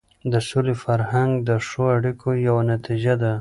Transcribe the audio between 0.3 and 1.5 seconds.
د سولې فرهنګ د